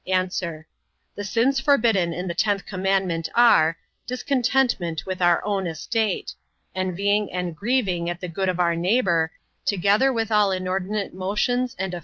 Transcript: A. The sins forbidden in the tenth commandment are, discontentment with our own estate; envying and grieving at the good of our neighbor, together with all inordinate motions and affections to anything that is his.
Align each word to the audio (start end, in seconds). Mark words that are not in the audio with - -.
A. 0.07 0.29
The 1.13 1.23
sins 1.23 1.59
forbidden 1.59 2.11
in 2.11 2.27
the 2.27 2.33
tenth 2.33 2.65
commandment 2.65 3.29
are, 3.35 3.77
discontentment 4.07 5.05
with 5.05 5.21
our 5.21 5.45
own 5.45 5.67
estate; 5.67 6.33
envying 6.73 7.31
and 7.31 7.55
grieving 7.55 8.09
at 8.09 8.19
the 8.19 8.27
good 8.27 8.49
of 8.49 8.59
our 8.59 8.75
neighbor, 8.75 9.31
together 9.63 10.11
with 10.11 10.31
all 10.31 10.51
inordinate 10.51 11.13
motions 11.13 11.53
and 11.53 11.53
affections 11.53 11.75
to 11.75 11.81
anything 11.83 11.89
that 11.91 11.93
is 11.93 11.93
his. 11.93 11.99